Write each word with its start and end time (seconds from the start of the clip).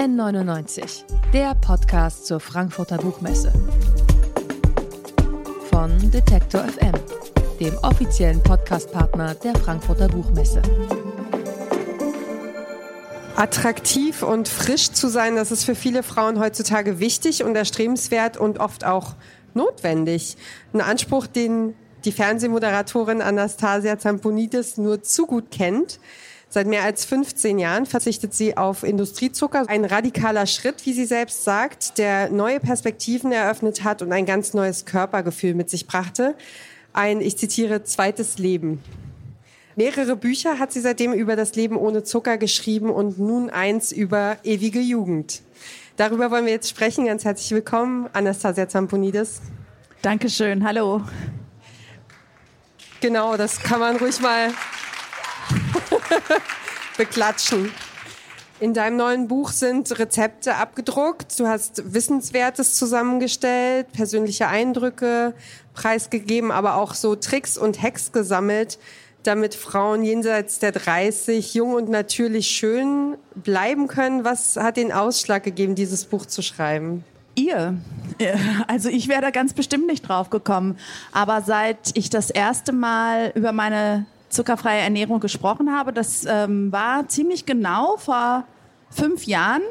N99, 0.00 1.04
der 1.34 1.54
Podcast 1.56 2.24
zur 2.24 2.40
Frankfurter 2.40 2.96
Buchmesse. 2.96 3.52
Von 5.70 6.10
Detektor 6.10 6.62
FM, 6.62 6.94
dem 7.60 7.76
offiziellen 7.82 8.42
Podcastpartner 8.42 9.34
der 9.34 9.54
Frankfurter 9.56 10.08
Buchmesse. 10.08 10.62
Attraktiv 13.36 14.22
und 14.22 14.48
frisch 14.48 14.90
zu 14.90 15.08
sein, 15.08 15.36
das 15.36 15.52
ist 15.52 15.64
für 15.64 15.74
viele 15.74 16.02
Frauen 16.02 16.40
heutzutage 16.40 16.98
wichtig 16.98 17.44
und 17.44 17.54
erstrebenswert 17.54 18.38
und 18.38 18.58
oft 18.58 18.86
auch 18.86 19.16
notwendig. 19.52 20.38
Ein 20.72 20.80
Anspruch, 20.80 21.26
den 21.26 21.74
die 22.06 22.12
Fernsehmoderatorin 22.12 23.20
Anastasia 23.20 23.98
Zamponidis 23.98 24.78
nur 24.78 25.02
zu 25.02 25.26
gut 25.26 25.50
kennt. 25.50 26.00
Seit 26.52 26.66
mehr 26.66 26.82
als 26.82 27.04
15 27.04 27.60
Jahren 27.60 27.86
verzichtet 27.86 28.34
sie 28.34 28.56
auf 28.56 28.82
Industriezucker. 28.82 29.66
Ein 29.68 29.84
radikaler 29.84 30.46
Schritt, 30.46 30.84
wie 30.84 30.92
sie 30.92 31.04
selbst 31.04 31.44
sagt, 31.44 31.96
der 31.96 32.28
neue 32.28 32.58
Perspektiven 32.58 33.30
eröffnet 33.30 33.84
hat 33.84 34.02
und 34.02 34.12
ein 34.12 34.26
ganz 34.26 34.52
neues 34.52 34.84
Körpergefühl 34.84 35.54
mit 35.54 35.70
sich 35.70 35.86
brachte. 35.86 36.34
Ein, 36.92 37.20
ich 37.20 37.38
zitiere, 37.38 37.84
zweites 37.84 38.38
Leben. 38.38 38.82
Mehrere 39.76 40.16
Bücher 40.16 40.58
hat 40.58 40.72
sie 40.72 40.80
seitdem 40.80 41.12
über 41.12 41.36
das 41.36 41.54
Leben 41.54 41.76
ohne 41.76 42.02
Zucker 42.02 42.36
geschrieben 42.36 42.90
und 42.90 43.20
nun 43.20 43.48
eins 43.48 43.92
über 43.92 44.36
ewige 44.42 44.80
Jugend. 44.80 45.42
Darüber 45.96 46.32
wollen 46.32 46.46
wir 46.46 46.52
jetzt 46.52 46.68
sprechen. 46.68 47.06
Ganz 47.06 47.24
herzlich 47.24 47.52
willkommen, 47.52 48.08
Anastasia 48.12 48.68
Zamponidis. 48.68 49.40
Dankeschön, 50.02 50.64
hallo. 50.66 51.02
Genau, 53.00 53.36
das 53.36 53.62
kann 53.62 53.78
man 53.78 53.96
ruhig 53.96 54.20
mal 54.20 54.50
beklatschen. 56.96 57.72
In 58.60 58.74
deinem 58.74 58.98
neuen 58.98 59.26
Buch 59.26 59.52
sind 59.52 59.98
Rezepte 59.98 60.56
abgedruckt. 60.56 61.38
Du 61.40 61.46
hast 61.46 61.94
Wissenswertes 61.94 62.74
zusammengestellt, 62.74 63.90
persönliche 63.92 64.48
Eindrücke 64.48 65.32
preisgegeben, 65.72 66.50
aber 66.50 66.74
auch 66.74 66.92
so 66.92 67.16
Tricks 67.16 67.56
und 67.56 67.82
Hacks 67.82 68.12
gesammelt, 68.12 68.78
damit 69.22 69.54
Frauen 69.54 70.02
jenseits 70.02 70.58
der 70.58 70.72
30 70.72 71.54
jung 71.54 71.72
und 71.72 71.88
natürlich 71.88 72.48
schön 72.48 73.16
bleiben 73.34 73.86
können. 73.86 74.24
Was 74.24 74.56
hat 74.56 74.76
den 74.76 74.92
Ausschlag 74.92 75.42
gegeben, 75.42 75.74
dieses 75.74 76.04
Buch 76.04 76.26
zu 76.26 76.42
schreiben? 76.42 77.04
Ihr. 77.34 77.78
Also 78.66 78.90
ich 78.90 79.08
wäre 79.08 79.22
da 79.22 79.30
ganz 79.30 79.54
bestimmt 79.54 79.86
nicht 79.86 80.06
drauf 80.06 80.28
gekommen. 80.28 80.76
Aber 81.12 81.40
seit 81.40 81.96
ich 81.96 82.10
das 82.10 82.28
erste 82.28 82.72
Mal 82.72 83.32
über 83.34 83.52
meine 83.52 84.04
zuckerfreie 84.30 84.80
Ernährung 84.80 85.20
gesprochen 85.20 85.72
habe. 85.72 85.92
Das 85.92 86.24
ähm, 86.24 86.72
war 86.72 87.06
ziemlich 87.08 87.44
genau 87.44 87.96
vor 87.98 88.44
fünf 88.88 89.26
Jahren. 89.26 89.62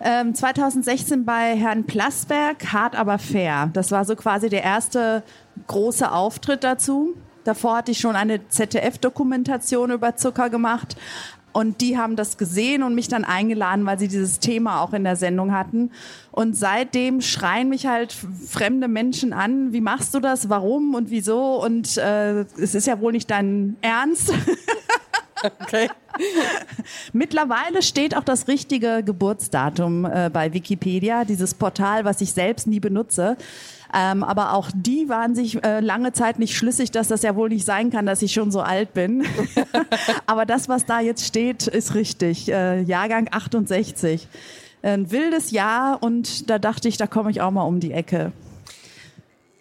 Ähm, 0.00 0.34
2016 0.34 1.24
bei 1.24 1.56
Herrn 1.56 1.84
Plasberg, 1.84 2.72
hart 2.72 2.94
aber 2.94 3.18
fair. 3.18 3.70
Das 3.72 3.90
war 3.90 4.04
so 4.04 4.14
quasi 4.16 4.48
der 4.48 4.62
erste 4.62 5.22
große 5.66 6.10
Auftritt 6.10 6.62
dazu. 6.64 7.14
Davor 7.44 7.78
hatte 7.78 7.92
ich 7.92 7.98
schon 7.98 8.14
eine 8.14 8.46
ZDF-Dokumentation 8.48 9.90
über 9.90 10.16
Zucker 10.16 10.50
gemacht. 10.50 10.96
Und 11.58 11.80
die 11.80 11.98
haben 11.98 12.14
das 12.14 12.38
gesehen 12.38 12.84
und 12.84 12.94
mich 12.94 13.08
dann 13.08 13.24
eingeladen, 13.24 13.84
weil 13.84 13.98
sie 13.98 14.06
dieses 14.06 14.38
Thema 14.38 14.80
auch 14.80 14.92
in 14.92 15.02
der 15.02 15.16
Sendung 15.16 15.52
hatten. 15.52 15.90
Und 16.30 16.56
seitdem 16.56 17.20
schreien 17.20 17.68
mich 17.68 17.88
halt 17.88 18.14
fremde 18.46 18.86
Menschen 18.86 19.32
an, 19.32 19.72
wie 19.72 19.80
machst 19.80 20.14
du 20.14 20.20
das, 20.20 20.48
warum 20.48 20.94
und 20.94 21.10
wieso? 21.10 21.60
Und 21.60 21.96
äh, 21.96 22.42
es 22.62 22.76
ist 22.76 22.86
ja 22.86 23.00
wohl 23.00 23.10
nicht 23.10 23.28
dein 23.28 23.76
Ernst. 23.80 24.32
Okay. 25.42 25.88
Mittlerweile 27.12 27.82
steht 27.82 28.16
auch 28.16 28.24
das 28.24 28.48
richtige 28.48 29.02
Geburtsdatum 29.04 30.04
äh, 30.04 30.30
bei 30.32 30.52
Wikipedia, 30.52 31.24
dieses 31.24 31.54
Portal, 31.54 32.04
was 32.04 32.20
ich 32.20 32.32
selbst 32.32 32.66
nie 32.66 32.80
benutze. 32.80 33.36
Ähm, 33.94 34.22
aber 34.22 34.52
auch 34.52 34.70
die 34.74 35.08
waren 35.08 35.34
sich 35.34 35.62
äh, 35.64 35.80
lange 35.80 36.12
Zeit 36.12 36.38
nicht 36.38 36.56
schlüssig, 36.56 36.90
dass 36.90 37.08
das 37.08 37.22
ja 37.22 37.36
wohl 37.36 37.48
nicht 37.48 37.64
sein 37.64 37.90
kann, 37.90 38.04
dass 38.04 38.20
ich 38.20 38.32
schon 38.32 38.50
so 38.50 38.60
alt 38.60 38.92
bin. 38.92 39.24
aber 40.26 40.44
das, 40.44 40.68
was 40.68 40.84
da 40.84 41.00
jetzt 41.00 41.24
steht, 41.24 41.66
ist 41.66 41.94
richtig. 41.94 42.50
Äh, 42.50 42.82
Jahrgang 42.82 43.28
68. 43.30 44.26
Ein 44.82 45.10
wildes 45.10 45.50
Jahr 45.50 46.02
und 46.02 46.50
da 46.50 46.58
dachte 46.58 46.88
ich, 46.88 46.98
da 46.98 47.06
komme 47.06 47.30
ich 47.30 47.40
auch 47.40 47.50
mal 47.50 47.62
um 47.62 47.80
die 47.80 47.92
Ecke. 47.92 48.32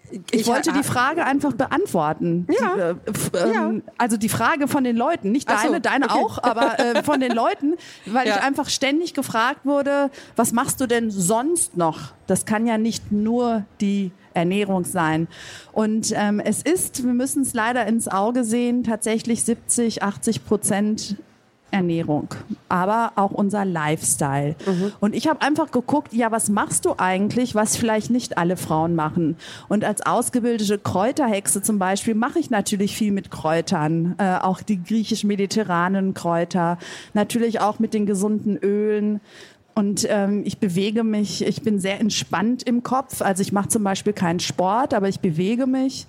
Ich, 0.10 0.42
ich 0.42 0.48
wollte 0.48 0.72
die 0.72 0.84
Frage 0.84 1.26
einfach 1.26 1.54
beantworten. 1.54 2.48
Ja. 2.50 2.94
Die, 2.94 3.38
äh, 3.38 3.42
ähm, 3.44 3.54
ja. 3.54 3.94
Also 3.98 4.18
die 4.18 4.30
Frage 4.30 4.68
von 4.68 4.84
den 4.84 4.96
Leuten, 4.96 5.32
nicht 5.32 5.50
deine, 5.50 5.76
so, 5.76 5.80
deine 5.80 6.06
okay. 6.06 6.20
auch, 6.20 6.44
aber 6.44 6.80
äh, 6.80 7.04
von 7.04 7.20
den 7.20 7.32
Leuten, 7.32 7.76
weil 8.06 8.28
ja. 8.28 8.36
ich 8.36 8.42
einfach 8.42 8.70
ständig 8.70 9.14
gefragt 9.14 9.66
wurde, 9.66 10.10
was 10.36 10.54
machst 10.54 10.80
du 10.80 10.88
denn 10.88 11.12
sonst 11.12 11.78
noch? 11.78 12.14
Das 12.26 12.46
kann 12.46 12.68
ja 12.68 12.78
nicht 12.78 13.12
nur 13.12 13.66
die 13.82 14.12
Ernährung 14.34 14.86
sein. 14.86 15.28
Und 15.74 16.14
ähm, 16.16 16.40
es 16.40 16.62
ist, 16.62 17.04
wir 17.04 17.14
müssen 17.14 17.42
es 17.42 17.54
leider 17.54 17.86
ins 17.88 18.08
Auge 18.08 18.44
sehen, 18.44 18.84
tatsächlich 18.84 19.44
70, 19.44 20.04
80 20.04 20.46
Prozent 20.46 21.16
Ernährung, 21.72 22.30
aber 22.70 23.12
auch 23.16 23.32
unser 23.32 23.66
Lifestyle. 23.66 24.56
Mhm. 24.66 24.94
Und 25.00 25.16
ich 25.16 25.28
habe 25.28 25.42
einfach 25.42 25.72
geguckt, 25.72 26.14
ja, 26.14 26.32
was 26.32 26.50
machst 26.50 26.86
du 26.86 26.96
eigentlich, 26.98 27.56
was 27.56 27.76
vielleicht 27.76 28.10
nicht 28.10 28.38
alle 28.38 28.58
Frauen 28.58 28.96
machen? 28.96 29.36
Und 29.68 29.84
als 29.84 30.06
ausgebildete 30.06 30.78
Kräuterhexe 30.78 31.62
zum 31.62 31.78
Beispiel 31.80 32.16
mache 32.16 32.40
ich 32.40 32.50
natürlich 32.50 32.96
viel 32.96 33.12
mit 33.12 33.32
Kräutern, 33.32 34.16
äh, 34.18 34.38
auch 34.38 34.62
die 34.62 34.82
griechisch-mediterranen 34.82 36.14
Kräuter, 36.14 36.78
natürlich 37.14 37.60
auch 37.60 37.80
mit 37.80 37.94
den 37.94 38.06
gesunden 38.06 38.58
Ölen. 38.58 39.20
Und 39.76 40.08
ähm, 40.10 40.42
ich 40.46 40.58
bewege 40.58 41.04
mich, 41.04 41.46
ich 41.46 41.62
bin 41.62 41.80
sehr 41.80 42.00
entspannt 42.00 42.64
im 42.64 42.82
Kopf. 42.82 43.22
Also 43.22 43.42
ich 43.42 43.52
mache 43.52 43.68
zum 43.68 43.84
Beispiel 43.84 44.14
keinen 44.14 44.40
Sport, 44.40 44.94
aber 44.94 45.08
ich 45.08 45.20
bewege 45.20 45.68
mich. 45.68 46.08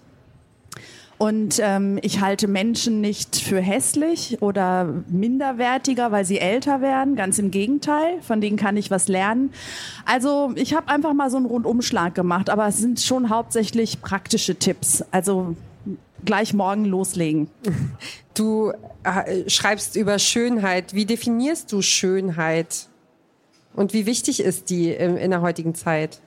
Und 1.18 1.58
ähm, 1.60 1.98
ich 2.02 2.20
halte 2.20 2.46
Menschen 2.46 3.00
nicht 3.00 3.36
für 3.36 3.60
hässlich 3.60 4.40
oder 4.40 5.02
minderwertiger, 5.08 6.12
weil 6.12 6.24
sie 6.24 6.38
älter 6.38 6.80
werden. 6.80 7.16
Ganz 7.16 7.40
im 7.40 7.50
Gegenteil, 7.50 8.22
von 8.22 8.40
denen 8.40 8.56
kann 8.56 8.76
ich 8.76 8.92
was 8.92 9.08
lernen. 9.08 9.52
Also 10.04 10.52
ich 10.54 10.74
habe 10.74 10.88
einfach 10.88 11.12
mal 11.14 11.28
so 11.28 11.36
einen 11.36 11.46
Rundumschlag 11.46 12.14
gemacht, 12.14 12.50
aber 12.50 12.68
es 12.68 12.78
sind 12.78 13.00
schon 13.00 13.30
hauptsächlich 13.30 14.00
praktische 14.00 14.54
Tipps. 14.54 15.04
Also 15.10 15.56
gleich 16.24 16.54
morgen 16.54 16.84
loslegen. 16.84 17.48
Du 18.34 18.70
äh, 19.02 19.50
schreibst 19.50 19.96
über 19.96 20.20
Schönheit. 20.20 20.94
Wie 20.94 21.06
definierst 21.06 21.72
du 21.72 21.82
Schönheit? 21.82 22.86
Und 23.74 23.92
wie 23.92 24.06
wichtig 24.06 24.38
ist 24.38 24.70
die 24.70 24.92
in, 24.92 25.16
in 25.16 25.32
der 25.32 25.40
heutigen 25.40 25.74
Zeit? 25.74 26.20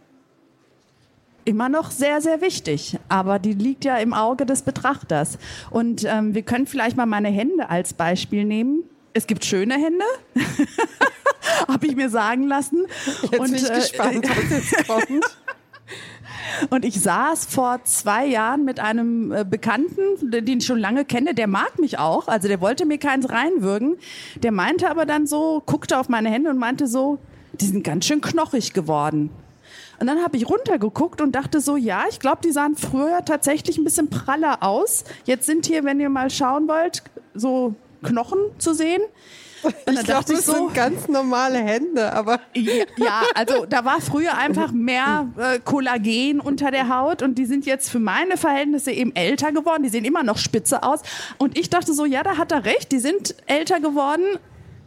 Immer 1.45 1.69
noch 1.69 1.91
sehr, 1.91 2.21
sehr 2.21 2.41
wichtig. 2.41 2.97
Aber 3.09 3.39
die 3.39 3.53
liegt 3.53 3.85
ja 3.85 3.97
im 3.97 4.13
Auge 4.13 4.45
des 4.45 4.61
Betrachters. 4.61 5.37
Und 5.69 6.03
ähm, 6.05 6.33
wir 6.35 6.43
können 6.43 6.67
vielleicht 6.67 6.97
mal 6.97 7.05
meine 7.05 7.29
Hände 7.29 7.69
als 7.69 7.93
Beispiel 7.93 8.45
nehmen. 8.45 8.83
Es 9.13 9.27
gibt 9.27 9.43
schöne 9.43 9.73
Hände, 9.73 10.05
habe 11.67 11.85
ich 11.85 11.95
mir 11.95 12.09
sagen 12.09 12.47
lassen. 12.47 12.85
Jetzt 13.23 13.39
und, 13.39 13.51
bin 13.51 13.55
ich 13.55 13.69
äh, 13.69 13.75
gespannt, 13.75 14.29
was 14.29 14.49
jetzt 14.49 14.87
kommt. 14.87 15.25
Und 16.69 16.85
ich 16.85 16.99
saß 17.01 17.45
vor 17.45 17.83
zwei 17.83 18.25
Jahren 18.25 18.65
mit 18.65 18.79
einem 18.79 19.31
äh, 19.31 19.45
Bekannten, 19.47 20.31
den 20.31 20.59
ich 20.59 20.65
schon 20.65 20.79
lange 20.79 21.05
kenne, 21.05 21.33
der 21.33 21.47
mag 21.47 21.79
mich 21.79 21.99
auch, 21.99 22.27
also 22.27 22.47
der 22.47 22.61
wollte 22.61 22.85
mir 22.85 22.97
keins 22.97 23.29
reinwürgen. 23.29 23.97
Der 24.41 24.51
meinte 24.51 24.89
aber 24.89 25.05
dann 25.05 25.27
so, 25.27 25.61
guckte 25.65 25.99
auf 25.99 26.09
meine 26.09 26.29
Hände 26.29 26.49
und 26.49 26.57
meinte 26.57 26.87
so, 26.87 27.19
die 27.53 27.65
sind 27.65 27.83
ganz 27.83 28.05
schön 28.05 28.21
knochig 28.21 28.73
geworden. 28.73 29.29
Und 30.01 30.07
dann 30.07 30.23
habe 30.23 30.35
ich 30.35 30.49
runtergeguckt 30.49 31.21
und 31.21 31.33
dachte 31.33 31.61
so, 31.61 31.77
ja, 31.77 32.05
ich 32.09 32.19
glaube, 32.19 32.39
die 32.43 32.51
sahen 32.51 32.75
früher 32.75 33.23
tatsächlich 33.23 33.77
ein 33.77 33.83
bisschen 33.83 34.09
praller 34.09 34.63
aus. 34.63 35.03
Jetzt 35.25 35.45
sind 35.45 35.67
hier, 35.67 35.83
wenn 35.83 35.99
ihr 35.99 36.09
mal 36.09 36.31
schauen 36.31 36.67
wollt, 36.67 37.03
so 37.35 37.75
Knochen 38.01 38.39
zu 38.57 38.73
sehen. 38.73 39.03
Und 39.61 39.99
ich 39.99 40.03
glaube, 40.05 40.25
das 40.33 40.47
so, 40.47 40.53
sind 40.53 40.73
ganz 40.73 41.07
normale 41.07 41.59
Hände, 41.59 42.11
aber. 42.13 42.39
Ja, 42.97 43.21
also 43.35 43.67
da 43.67 43.85
war 43.85 44.01
früher 44.01 44.35
einfach 44.35 44.71
mehr 44.71 45.27
äh, 45.37 45.59
Kollagen 45.59 46.39
unter 46.39 46.71
der 46.71 46.89
Haut 46.89 47.21
und 47.21 47.35
die 47.35 47.45
sind 47.45 47.67
jetzt 47.67 47.91
für 47.91 47.99
meine 47.99 48.37
Verhältnisse 48.37 48.91
eben 48.91 49.15
älter 49.15 49.51
geworden. 49.51 49.83
Die 49.83 49.89
sehen 49.89 50.03
immer 50.03 50.23
noch 50.23 50.39
spitze 50.39 50.81
aus. 50.81 51.01
Und 51.37 51.59
ich 51.59 51.69
dachte 51.69 51.93
so, 51.93 52.05
ja, 52.05 52.23
da 52.23 52.37
hat 52.37 52.51
er 52.51 52.65
recht, 52.65 52.91
die 52.91 52.97
sind 52.97 53.35
älter 53.45 53.79
geworden 53.79 54.23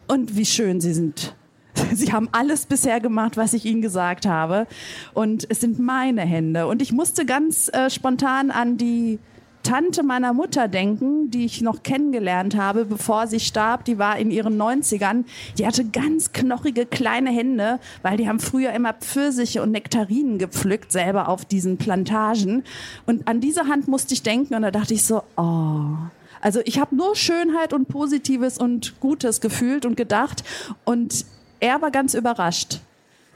und 0.09 0.37
wie 0.37 0.45
schön 0.45 0.81
sie 0.81 0.93
sind. 0.93 1.37
Sie 1.93 2.13
haben 2.13 2.29
alles 2.33 2.67
bisher 2.67 3.01
gemacht, 3.01 3.37
was 3.37 3.53
ich 3.53 3.65
Ihnen 3.65 3.83
gesagt 3.83 4.27
habe. 4.27 4.67
Und 5.13 5.47
es 5.49 5.61
sind 5.61 5.79
meine 5.79 6.23
Hände. 6.23 6.67
Und 6.67 6.83
ich 6.83 6.93
musste 6.93 7.27
ganz 7.27 7.69
äh, 7.73 7.91
spontan 7.91 8.51
an 8.51 8.77
die 8.77 9.19
Tante 9.65 10.03
meiner 10.03 10.35
Mutter 10.35 10.69
denken, 10.69 11.31
die 11.31 11.47
ich 11.47 11.63
noch 11.63 11.83
kennengelernt 11.83 12.55
habe, 12.55 12.85
bevor 12.85 13.27
sie 13.27 13.41
starb. 13.41 13.87
Die 13.87 13.99
war 13.99 14.19
in 14.19 14.31
ihren 14.31 14.61
90ern. 14.61 15.25
Die 15.57 15.67
hatte 15.67 15.87
ganz 15.87 16.33
knochige 16.33 16.85
kleine 16.85 17.31
Hände, 17.31 17.81
weil 18.03 18.19
die 18.19 18.29
haben 18.29 18.41
früher 18.41 18.73
immer 18.73 18.93
Pfirsiche 18.93 19.63
und 19.63 19.73
Nektarinen 19.73 20.39
gepflückt, 20.39 20.93
selber 20.93 21.29
auf 21.29 21.47
diesen 21.47 21.79
Plantagen. 21.79 22.63
Und 23.07 23.27
an 23.27 23.41
diese 23.41 23.67
Hand 23.67 23.89
musste 23.89 24.13
ich 24.13 24.23
denken 24.23 24.55
und 24.55 24.63
da 24.63 24.71
dachte 24.71 24.93
ich 24.95 25.05
so, 25.05 25.23
oh. 25.37 25.97
Also 26.43 26.61
ich 26.67 26.79
habe 26.79 26.95
nur 26.95 27.17
Schönheit 27.17 27.73
und 27.73 27.89
Positives 27.89 28.59
und 28.59 29.01
Gutes 29.01 29.41
gefühlt 29.41 29.87
und 29.87 29.97
gedacht. 29.97 30.45
Und 30.85 31.25
er 31.65 31.81
war 31.81 31.91
ganz 31.91 32.15
überrascht. 32.15 32.81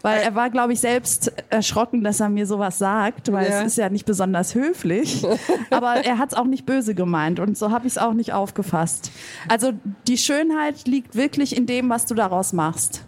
Weil 0.02 0.20
er 0.20 0.34
war, 0.36 0.48
glaube 0.48 0.72
ich, 0.72 0.80
selbst 0.80 1.32
erschrocken, 1.50 2.04
dass 2.04 2.20
er 2.20 2.28
mir 2.28 2.46
sowas 2.46 2.78
sagt, 2.78 3.32
weil 3.32 3.50
ja. 3.50 3.60
es 3.60 3.66
ist 3.66 3.78
ja 3.78 3.88
nicht 3.88 4.06
besonders 4.06 4.54
höflich. 4.54 5.26
Aber 5.70 5.94
er 5.94 6.18
hat 6.18 6.32
es 6.32 6.38
auch 6.38 6.44
nicht 6.44 6.66
böse 6.66 6.94
gemeint 6.94 7.40
und 7.40 7.58
so 7.58 7.72
habe 7.72 7.88
ich 7.88 7.94
es 7.94 7.98
auch 7.98 8.12
nicht 8.12 8.32
aufgefasst. 8.32 9.10
Also 9.48 9.72
die 10.06 10.16
Schönheit 10.16 10.86
liegt 10.86 11.16
wirklich 11.16 11.56
in 11.56 11.66
dem, 11.66 11.90
was 11.90 12.06
du 12.06 12.14
daraus 12.14 12.52
machst. 12.52 13.02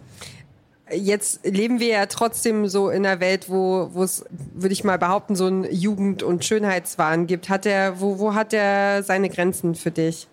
Jetzt 0.93 1.45
leben 1.45 1.79
wir 1.79 1.87
ja 1.87 2.05
trotzdem 2.07 2.67
so 2.67 2.89
in 2.89 3.05
einer 3.05 3.21
Welt, 3.21 3.49
wo 3.49 3.89
wo 3.93 4.03
es, 4.03 4.25
würde 4.53 4.73
ich 4.73 4.83
mal 4.83 4.97
behaupten, 4.97 5.37
so 5.37 5.47
ein 5.47 5.65
Jugend- 5.71 6.23
und 6.23 6.43
Schönheitswahn 6.43 7.25
gibt. 7.25 7.47
Hat 7.47 7.65
er, 7.65 8.01
wo, 8.01 8.19
wo 8.19 8.33
hat 8.33 8.51
er 8.53 9.01
seine 9.03 9.29
Grenzen 9.29 9.75
für 9.75 9.91
dich? 9.91 10.27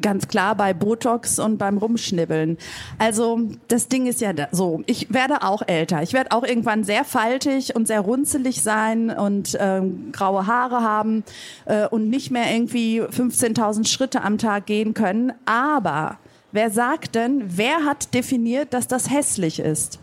Ganz 0.00 0.28
klar 0.28 0.54
bei 0.54 0.72
Botox 0.74 1.38
und 1.38 1.58
beim 1.58 1.78
Rumschnibbeln. 1.78 2.58
Also 2.98 3.40
das 3.68 3.88
Ding 3.88 4.06
ist 4.06 4.20
ja 4.20 4.32
so, 4.52 4.82
ich 4.86 5.12
werde 5.12 5.42
auch 5.42 5.62
älter. 5.66 6.02
Ich 6.02 6.12
werde 6.12 6.32
auch 6.32 6.44
irgendwann 6.44 6.84
sehr 6.84 7.04
faltig 7.04 7.74
und 7.74 7.86
sehr 7.86 8.00
runzelig 8.00 8.62
sein 8.62 9.10
und 9.10 9.56
ähm, 9.60 10.10
graue 10.12 10.46
Haare 10.46 10.82
haben 10.82 11.24
äh, 11.66 11.86
und 11.86 12.08
nicht 12.08 12.30
mehr 12.30 12.52
irgendwie 12.52 13.02
15.000 13.02 13.86
Schritte 13.86 14.22
am 14.22 14.38
Tag 14.38 14.66
gehen 14.66 14.94
können. 14.94 15.32
Aber 15.44 16.18
wer 16.52 16.70
sagt 16.70 17.14
denn, 17.14 17.44
wer 17.46 17.84
hat 17.84 18.14
definiert, 18.14 18.72
dass 18.74 18.88
das 18.88 19.10
hässlich 19.10 19.58
ist? 19.60 19.98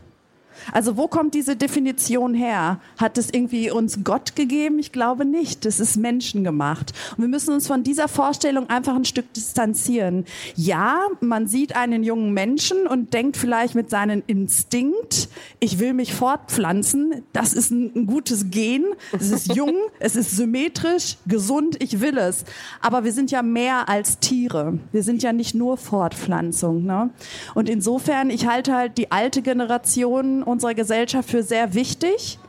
Also 0.72 0.98
wo 0.98 1.08
kommt 1.08 1.34
diese 1.34 1.56
Definition 1.56 2.34
her? 2.34 2.80
Hat 2.98 3.18
es 3.18 3.30
irgendwie 3.32 3.72
uns 3.72 4.04
Gott 4.04 4.36
gegeben? 4.36 4.80
Ich 4.80 4.92
glaube 4.92 5.26
nicht. 5.26 5.66
Das 5.66 5.80
ist 5.80 5.98
menschengemacht. 5.98 6.94
Und 7.18 7.24
wir 7.24 7.28
müssen 7.28 7.54
uns 7.54 7.68
von 7.68 7.84
dieser 7.84 8.08
Vorstellung 8.08 8.70
einfach 8.70 8.96
ein 8.96 9.06
Stück 9.06 9.34
distanzieren. 9.34 10.26
Ja, 10.56 11.00
man 11.22 11.48
sieht 11.48 11.76
einen 11.76 12.04
jungen 12.04 12.34
Menschen 12.34 12.88
und 12.88 13.14
denkt 13.14 13.38
vielleicht 13.38 13.76
mit 13.76 13.90
seinem 13.90 14.24
Instinkt, 14.28 15.30
ich 15.60 15.80
will 15.80 15.94
mich 15.94 16.14
fortpflanzen. 16.14 17.24
Das 17.34 17.54
ist 17.54 17.72
ein, 17.72 17.92
ein 17.96 18.08
gutes 18.08 18.50
Gen. 18.50 18.86
Es 19.12 19.32
ist 19.32 19.56
jung, 19.56 19.76
es 20.00 20.16
ist 20.16 20.36
symmetrisch, 20.36 21.18
gesund, 21.26 21.82
ich 21.82 22.02
will 22.02 22.18
es. 22.18 22.46
Aber 22.82 23.04
wir 23.04 23.12
sind 23.12 23.32
ja 23.32 23.42
mehr 23.42 23.90
als 23.90 24.20
Tiere. 24.20 24.80
Wir 24.92 25.04
sind 25.04 25.24
ja 25.24 25.34
nicht 25.34 25.56
nur 25.56 25.78
Fortpflanzung. 25.78 26.84
Ne? 26.84 27.10
Und 27.56 27.70
insofern, 27.70 28.30
ich 28.30 28.48
halte 28.48 28.74
halt 28.74 28.98
die 28.98 29.12
alte 29.12 29.42
Generation 29.42 30.43
unserer 30.44 30.74
Gesellschaft 30.74 31.30
für 31.30 31.44
sehr 31.44 31.74
wichtig. 31.74 32.40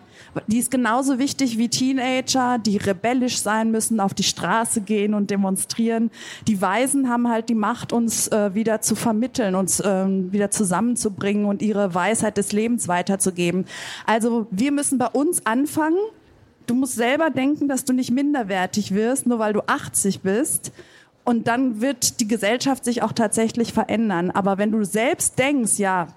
Die 0.46 0.58
ist 0.58 0.70
genauso 0.70 1.18
wichtig 1.18 1.58
wie 1.58 1.68
Teenager, 1.68 2.58
die 2.58 2.76
rebellisch 2.76 3.38
sein 3.38 3.70
müssen, 3.70 4.00
auf 4.00 4.14
die 4.14 4.22
Straße 4.22 4.80
gehen 4.80 5.14
und 5.14 5.30
demonstrieren. 5.30 6.10
Die 6.48 6.60
Weisen 6.60 7.08
haben 7.08 7.28
halt 7.28 7.48
die 7.48 7.54
Macht, 7.54 7.92
uns 7.92 8.28
äh, 8.28 8.54
wieder 8.54 8.80
zu 8.80 8.96
vermitteln, 8.96 9.54
uns 9.54 9.82
ähm, 9.84 10.32
wieder 10.32 10.50
zusammenzubringen 10.50 11.46
und 11.46 11.62
ihre 11.62 11.94
Weisheit 11.94 12.36
des 12.36 12.52
Lebens 12.52 12.88
weiterzugeben. 12.88 13.66
Also 14.06 14.46
wir 14.50 14.72
müssen 14.72 14.98
bei 14.98 15.06
uns 15.06 15.46
anfangen. 15.46 15.98
Du 16.66 16.74
musst 16.74 16.94
selber 16.94 17.30
denken, 17.30 17.68
dass 17.68 17.84
du 17.84 17.92
nicht 17.92 18.10
minderwertig 18.10 18.94
wirst, 18.94 19.26
nur 19.26 19.38
weil 19.38 19.52
du 19.52 19.60
80 19.66 20.20
bist. 20.20 20.72
Und 21.24 21.48
dann 21.48 21.80
wird 21.80 22.20
die 22.20 22.28
Gesellschaft 22.28 22.84
sich 22.84 23.02
auch 23.02 23.12
tatsächlich 23.12 23.72
verändern. 23.72 24.30
Aber 24.30 24.58
wenn 24.58 24.70
du 24.72 24.84
selbst 24.84 25.38
denkst, 25.38 25.78
ja, 25.78 26.08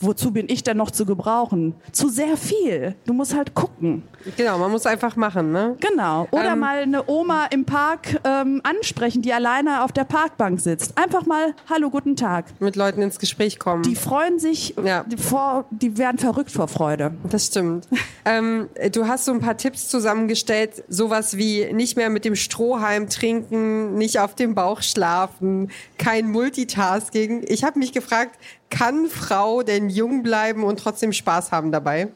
wozu 0.00 0.30
bin 0.30 0.46
ich 0.48 0.62
denn 0.62 0.76
noch 0.76 0.90
zu 0.90 1.06
gebrauchen? 1.06 1.74
Zu 1.92 2.08
sehr 2.08 2.36
viel. 2.36 2.94
Du 3.06 3.12
musst 3.12 3.34
halt 3.34 3.54
gucken. 3.54 4.02
Genau, 4.36 4.58
man 4.58 4.70
muss 4.70 4.86
einfach 4.86 5.16
machen, 5.16 5.52
ne? 5.52 5.76
Genau. 5.80 6.26
Oder 6.30 6.52
ähm, 6.52 6.58
mal 6.58 6.78
eine 6.78 7.08
Oma 7.08 7.46
im 7.46 7.64
Park 7.64 8.20
ähm, 8.24 8.60
ansprechen, 8.64 9.22
die 9.22 9.32
alleine 9.32 9.84
auf 9.84 9.92
der 9.92 10.04
Parkbank 10.04 10.60
sitzt. 10.60 10.98
Einfach 10.98 11.26
mal, 11.26 11.54
hallo, 11.70 11.90
guten 11.90 12.16
Tag. 12.16 12.46
Mit 12.60 12.76
Leuten 12.76 13.02
ins 13.02 13.18
Gespräch 13.18 13.58
kommen. 13.58 13.82
Die 13.82 13.94
freuen 13.94 14.38
sich, 14.38 14.74
ja. 14.82 15.04
die, 15.04 15.16
vor, 15.16 15.66
die 15.70 15.96
werden 15.98 16.18
verrückt 16.18 16.50
vor 16.50 16.68
Freude. 16.68 17.14
Das 17.30 17.46
stimmt. 17.46 17.88
ähm, 18.24 18.68
du 18.92 19.06
hast 19.06 19.24
so 19.24 19.32
ein 19.32 19.40
paar 19.40 19.56
Tipps 19.56 19.88
zusammengestellt, 19.88 20.84
sowas 20.88 21.36
wie 21.36 21.72
nicht 21.72 21.96
mehr 21.96 22.10
mit 22.10 22.24
dem 22.24 22.34
Strohhalm 22.34 23.08
trinken, 23.08 23.94
nicht 23.94 24.18
auf 24.18 24.34
dem 24.34 24.54
Bauch 24.54 24.82
schlafen, 24.82 25.70
kein 25.98 26.30
Multitasking. 26.30 27.44
Ich 27.46 27.64
habe 27.64 27.78
mich 27.78 27.92
gefragt, 27.92 28.38
kann 28.70 29.06
Frau 29.08 29.62
denn 29.62 29.88
jung 29.88 30.22
bleiben 30.22 30.64
und 30.64 30.78
trotzdem 30.80 31.12
Spaß 31.12 31.52
haben 31.52 31.72
dabei? 31.72 32.08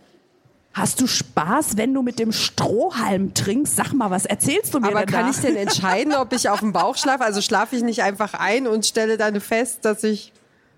Hast 0.72 1.00
du 1.00 1.08
Spaß, 1.08 1.76
wenn 1.76 1.92
du 1.92 2.02
mit 2.02 2.18
dem 2.20 2.30
Strohhalm 2.30 3.34
trinkst? 3.34 3.74
Sag 3.74 3.92
mal, 3.92 4.10
was 4.10 4.24
erzählst 4.24 4.72
du 4.72 4.78
mir 4.78 4.88
Aber 4.88 5.04
kann 5.04 5.24
da? 5.24 5.30
ich 5.30 5.38
denn 5.38 5.56
entscheiden, 5.56 6.14
ob 6.14 6.32
ich 6.32 6.48
auf 6.48 6.60
dem 6.60 6.72
Bauch 6.72 6.96
schlafe? 6.96 7.24
Also 7.24 7.40
schlafe 7.40 7.74
ich 7.74 7.82
nicht 7.82 8.02
einfach 8.02 8.34
ein 8.34 8.68
und 8.68 8.86
stelle 8.86 9.16
dann 9.16 9.40
fest, 9.40 9.80
dass 9.84 10.04
ich 10.04 10.32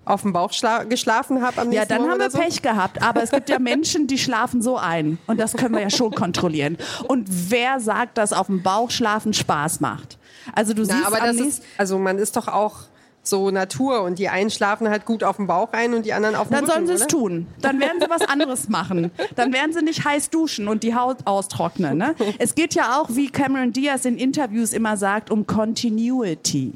auf 0.04 0.22
dem 0.22 0.32
Bauch 0.32 0.50
geschlafen 0.88 1.42
habe 1.42 1.60
am 1.60 1.68
nächsten 1.68 1.74
Ja, 1.74 1.84
dann 1.84 1.98
Morgen 1.98 2.12
haben 2.12 2.20
wir 2.20 2.30
so? 2.30 2.38
Pech 2.38 2.62
gehabt. 2.62 3.02
Aber 3.02 3.22
es 3.22 3.30
gibt 3.30 3.48
ja 3.48 3.58
Menschen, 3.58 4.06
die 4.06 4.18
schlafen 4.18 4.62
so 4.62 4.76
ein. 4.76 5.18
Und 5.26 5.38
das 5.38 5.52
können 5.52 5.74
wir 5.74 5.82
ja 5.82 5.90
schon 5.90 6.10
kontrollieren. 6.12 6.76
Und 7.06 7.26
wer 7.50 7.78
sagt, 7.78 8.18
dass 8.18 8.32
auf 8.32 8.46
dem 8.46 8.62
Bauch 8.62 8.90
schlafen 8.90 9.32
Spaß 9.34 9.80
macht? 9.80 10.18
Also 10.54 10.74
du 10.74 10.82
Na, 10.86 10.94
siehst 10.94 11.06
aber 11.06 11.20
am 11.20 11.26
das 11.28 11.36
nächsten 11.36 11.62
ist, 11.62 11.68
also 11.78 11.98
man 11.98 12.18
ist 12.18 12.36
doch 12.36 12.48
auch 12.48 12.78
so 13.22 13.50
Natur 13.50 14.02
und 14.02 14.18
die 14.18 14.28
einen 14.28 14.50
schlafen 14.50 14.88
halt 14.88 15.04
gut 15.04 15.22
auf 15.22 15.36
dem 15.36 15.46
Bauch 15.46 15.72
ein 15.72 15.94
und 15.94 16.04
die 16.06 16.12
anderen 16.12 16.34
auf 16.34 16.48
dem 16.48 16.54
Dann 16.54 16.64
Rücken, 16.64 16.72
sollen 16.72 16.86
sie 16.86 17.04
es 17.04 17.06
tun. 17.06 17.46
Dann 17.60 17.78
werden 17.80 18.00
sie 18.00 18.10
was 18.10 18.22
anderes 18.22 18.68
machen. 18.68 19.10
Dann 19.36 19.52
werden 19.52 19.72
sie 19.72 19.82
nicht 19.82 20.04
heiß 20.04 20.30
duschen 20.30 20.68
und 20.68 20.82
die 20.82 20.94
Haut 20.94 21.18
austrocknen. 21.24 21.98
Ne? 21.98 22.14
Es 22.38 22.54
geht 22.54 22.74
ja 22.74 23.00
auch, 23.00 23.08
wie 23.10 23.30
Cameron 23.30 23.72
Diaz 23.72 24.04
in 24.04 24.18
Interviews 24.18 24.72
immer 24.72 24.96
sagt, 24.96 25.30
um 25.30 25.46
Continuity. 25.46 26.74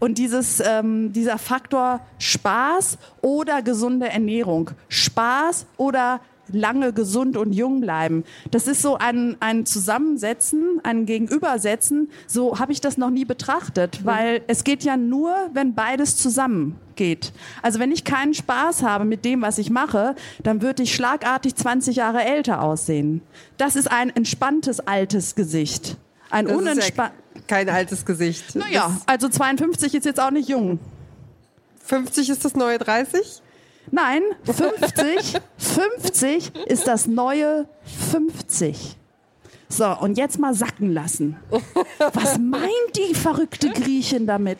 Und 0.00 0.18
dieses, 0.18 0.60
ähm, 0.60 1.12
dieser 1.12 1.38
Faktor 1.38 2.00
Spaß 2.18 2.98
oder 3.22 3.62
gesunde 3.62 4.08
Ernährung. 4.08 4.70
Spaß 4.88 5.66
oder 5.76 6.20
lange 6.52 6.92
gesund 6.92 7.36
und 7.36 7.52
jung 7.52 7.80
bleiben. 7.80 8.24
Das 8.50 8.66
ist 8.66 8.82
so 8.82 8.96
ein, 8.96 9.36
ein 9.40 9.66
Zusammensetzen, 9.66 10.80
ein 10.82 11.06
Gegenübersetzen. 11.06 12.10
So 12.26 12.58
habe 12.58 12.72
ich 12.72 12.80
das 12.80 12.96
noch 12.96 13.10
nie 13.10 13.24
betrachtet, 13.24 14.04
weil 14.04 14.42
es 14.46 14.64
geht 14.64 14.84
ja 14.84 14.96
nur, 14.96 15.34
wenn 15.52 15.74
beides 15.74 16.16
zusammen 16.16 16.76
geht. 16.96 17.32
Also 17.62 17.78
wenn 17.78 17.92
ich 17.92 18.04
keinen 18.04 18.34
Spaß 18.34 18.82
habe 18.82 19.04
mit 19.04 19.24
dem, 19.24 19.42
was 19.42 19.58
ich 19.58 19.70
mache, 19.70 20.14
dann 20.42 20.62
würde 20.62 20.82
ich 20.82 20.94
schlagartig 20.94 21.56
20 21.56 21.96
Jahre 21.96 22.22
älter 22.22 22.62
aussehen. 22.62 23.22
Das 23.56 23.76
ist 23.76 23.90
ein 23.90 24.10
entspanntes 24.10 24.80
altes 24.80 25.34
Gesicht. 25.34 25.96
Ein 26.30 26.46
ist 26.46 26.52
ja 26.52 26.56
unentspanntes. 26.58 27.18
kein 27.46 27.68
altes 27.68 28.04
Gesicht. 28.04 28.54
Naja, 28.54 29.00
also 29.06 29.28
52 29.28 29.94
ist 29.94 30.04
jetzt 30.04 30.20
auch 30.20 30.30
nicht 30.30 30.48
jung. 30.48 30.78
50 31.84 32.30
ist 32.30 32.44
das 32.44 32.54
neue 32.54 32.78
30? 32.78 33.42
Nein, 33.90 34.22
50, 34.44 35.40
50 35.56 36.52
ist 36.66 36.86
das 36.86 37.06
neue 37.06 37.68
50. 38.10 38.96
So, 39.68 39.86
und 39.98 40.16
jetzt 40.18 40.38
mal 40.38 40.54
sacken 40.54 40.92
lassen. 40.92 41.36
Was 42.12 42.38
meint 42.38 42.96
die 42.96 43.14
verrückte 43.14 43.70
Griechin 43.70 44.26
damit? 44.26 44.58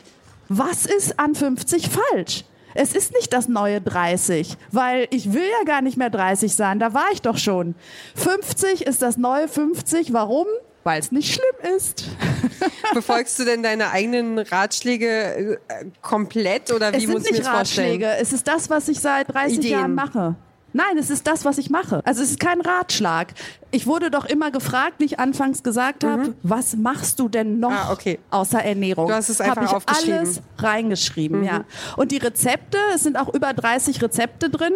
Was 0.48 0.86
ist 0.86 1.18
an 1.18 1.34
50 1.34 1.88
falsch? 1.88 2.44
Es 2.74 2.94
ist 2.94 3.12
nicht 3.12 3.32
das 3.32 3.48
neue 3.48 3.80
30, 3.80 4.56
weil 4.72 5.06
ich 5.10 5.32
will 5.32 5.44
ja 5.44 5.64
gar 5.64 5.80
nicht 5.80 5.96
mehr 5.96 6.10
30 6.10 6.52
sein, 6.54 6.80
da 6.80 6.92
war 6.92 7.06
ich 7.12 7.22
doch 7.22 7.38
schon. 7.38 7.76
50 8.16 8.82
ist 8.82 9.00
das 9.00 9.16
neue 9.16 9.46
50, 9.46 10.12
warum? 10.12 10.46
Weil 10.84 11.00
es 11.00 11.10
nicht 11.10 11.32
schlimm 11.34 11.74
ist. 11.76 12.04
Befolgst 12.94 13.38
du 13.38 13.44
denn 13.44 13.62
deine 13.62 13.90
eigenen 13.90 14.38
Ratschläge 14.38 15.58
äh, 15.68 15.84
komplett 16.02 16.70
oder 16.72 16.92
wie 16.92 16.96
es 16.98 17.02
sind 17.04 17.12
muss 17.12 17.24
ich 17.26 17.32
mir 17.32 17.38
das 17.38 17.48
vorstellen? 17.48 18.02
Ratschläge, 18.02 18.22
es 18.22 18.32
ist 18.32 18.46
das, 18.46 18.70
was 18.70 18.88
ich 18.88 19.00
seit 19.00 19.32
30 19.34 19.58
Ideen. 19.58 19.70
Jahren 19.72 19.94
mache. 19.94 20.34
Nein, 20.76 20.98
es 20.98 21.08
ist 21.08 21.26
das, 21.28 21.44
was 21.44 21.58
ich 21.58 21.70
mache. 21.70 22.00
Also 22.04 22.20
es 22.22 22.30
ist 22.30 22.40
kein 22.40 22.60
Ratschlag. 22.60 23.28
Ich 23.70 23.86
wurde 23.86 24.10
doch 24.10 24.24
immer 24.24 24.50
gefragt, 24.50 24.94
wie 24.98 25.04
ich 25.04 25.20
anfangs 25.20 25.62
gesagt 25.62 26.02
habe, 26.02 26.34
was 26.42 26.74
machst 26.76 27.20
du 27.20 27.28
denn 27.28 27.60
noch 27.60 27.70
Mhm. 27.70 27.76
Ah, 27.76 27.92
okay. 27.92 28.18
außer 28.30 28.60
Ernährung? 28.62 29.06
Du 29.06 29.14
hast 29.14 29.28
es 29.28 29.38
Hab 29.38 29.50
einfach 29.56 29.70
ich 29.70 29.72
aufgeschrieben. 29.76 30.14
Mhm. 30.14 30.18
alles 30.26 30.40
reingeschrieben, 30.58 31.44
ja. 31.44 31.64
Und 31.96 32.10
die 32.10 32.16
Rezepte, 32.18 32.78
es 32.94 33.04
sind 33.04 33.16
auch 33.18 33.32
über 33.32 33.52
30 33.54 34.02
Rezepte 34.02 34.50
drin. 34.50 34.72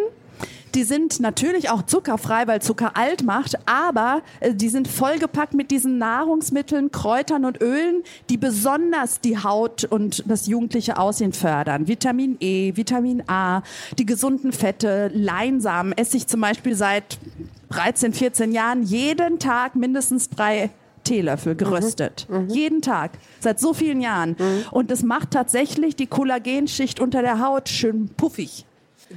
Die 0.75 0.85
sind 0.85 1.21
natürlich 1.21 1.71
auch 1.71 1.83
zuckerfrei, 1.83 2.47
weil 2.47 2.61
Zucker 2.63 2.97
alt 2.97 3.23
macht, 3.25 3.59
aber 3.67 4.23
äh, 4.41 4.55
die 4.55 4.69
sind 4.69 4.89
vollgepackt 4.89 5.55
mit 5.55 5.71
diesen 5.71 5.99
Nahrungsmitteln, 5.99 6.91
Kräutern 6.93 7.45
und 7.45 7.61
Ölen, 7.61 8.03
die 8.29 8.37
besonders 8.37 9.21
die 9.21 9.39
Haut 9.39 9.85
und 9.85 10.25
das 10.27 10.47
jugendliche 10.47 10.99
Aussehen 10.99 11.33
fördern. 11.33 11.89
Vitamin 11.89 12.37
E, 12.41 12.77
Vitamin 12.77 13.23
A, 13.29 13.63
die 13.99 14.07
gesunden 14.07 14.53
Fette, 14.53 15.11
Leinsamen 15.15 15.93
esse 15.93 16.17
ich 16.17 16.27
zum 16.27 16.41
Beispiel 16.41 16.75
seit 16.75 17.19
13, 17.71 18.13
14 18.13 18.53
Jahren 18.53 18.83
jeden 18.83 19.39
Tag 19.39 19.77
mindestens 19.77 20.29
drei 20.31 20.71
Teelöffel 21.05 21.55
geröstet. 21.55 22.27
Jeden 22.49 22.83
Tag. 22.83 23.13
Seit 23.41 23.61
so 23.61 23.73
vielen 23.73 24.01
Jahren. 24.01 24.37
Und 24.71 24.91
das 24.91 25.03
macht 25.03 25.31
tatsächlich 25.31 25.97
die 25.97 26.07
Kollagenschicht 26.07 27.01
unter 27.01 27.23
der 27.23 27.41
Haut 27.41 27.69
schön 27.69 28.09
puffig. 28.17 28.67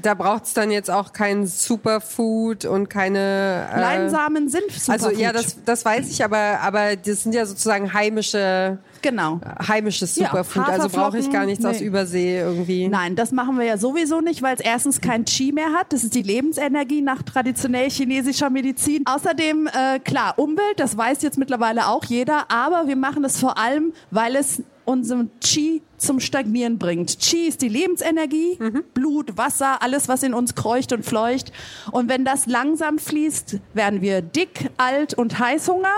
Da 0.01 0.13
braucht 0.13 0.45
es 0.45 0.53
dann 0.53 0.71
jetzt 0.71 0.89
auch 0.89 1.11
kein 1.11 1.45
Superfood 1.45 2.65
und 2.65 2.89
keine. 2.89 3.67
Äh, 3.73 3.79
Leinsamen 3.81 4.47
sind 4.47 4.71
Superfood. 4.71 5.07
Also 5.07 5.21
ja, 5.21 5.33
das, 5.33 5.57
das 5.65 5.83
weiß 5.83 6.09
ich, 6.09 6.23
aber, 6.23 6.59
aber 6.61 6.95
das 6.95 7.23
sind 7.23 7.35
ja 7.35 7.45
sozusagen 7.45 7.93
heimische. 7.93 8.77
Genau. 9.01 9.41
Heimisches 9.67 10.15
Superfood. 10.15 10.67
Ja, 10.67 10.73
also 10.73 10.89
brauche 10.89 11.17
ich 11.17 11.29
gar 11.31 11.45
nichts 11.45 11.63
nee. 11.63 11.71
aus 11.71 11.81
Übersee 11.81 12.39
irgendwie. 12.39 12.87
Nein, 12.87 13.15
das 13.15 13.31
machen 13.31 13.57
wir 13.57 13.65
ja 13.65 13.77
sowieso 13.77 14.21
nicht, 14.21 14.41
weil 14.41 14.55
es 14.55 14.61
erstens 14.61 15.01
kein 15.01 15.25
Qi 15.25 15.51
mehr 15.51 15.73
hat. 15.73 15.91
Das 15.91 16.03
ist 16.03 16.13
die 16.13 16.21
Lebensenergie 16.21 17.01
nach 17.01 17.23
traditionell 17.23 17.89
chinesischer 17.89 18.49
Medizin. 18.49 19.03
Außerdem, 19.05 19.67
äh, 19.67 19.99
klar, 19.99 20.37
Umwelt, 20.37 20.79
das 20.79 20.95
weiß 20.95 21.21
jetzt 21.23 21.37
mittlerweile 21.37 21.87
auch 21.87 22.05
jeder, 22.05 22.51
aber 22.51 22.87
wir 22.87 22.95
machen 22.95 23.25
es 23.25 23.39
vor 23.39 23.57
allem, 23.57 23.93
weil 24.11 24.35
es 24.35 24.61
unseren 24.85 25.31
Qi 25.39 25.81
zum 25.97 26.19
Stagnieren 26.19 26.77
bringt. 26.77 27.19
Qi 27.19 27.47
ist 27.47 27.61
die 27.61 27.69
Lebensenergie, 27.69 28.57
mhm. 28.59 28.83
Blut, 28.93 29.37
Wasser, 29.37 29.81
alles, 29.81 30.07
was 30.07 30.23
in 30.23 30.33
uns 30.33 30.55
kreucht 30.55 30.93
und 30.93 31.05
fleucht. 31.05 31.51
Und 31.91 32.09
wenn 32.09 32.25
das 32.25 32.47
langsam 32.47 32.99
fließt, 32.99 33.59
werden 33.73 34.01
wir 34.01 34.21
dick, 34.21 34.69
alt 34.77 35.13
und 35.13 35.39
Heißhunger. 35.39 35.95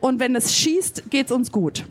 Und 0.00 0.20
wenn 0.20 0.36
es 0.36 0.54
schießt, 0.54 1.10
geht's 1.10 1.32
uns 1.32 1.50
gut. 1.50 1.84